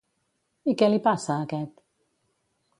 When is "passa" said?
1.09-1.31